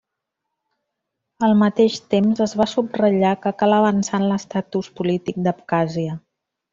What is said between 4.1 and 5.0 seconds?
en l'estatus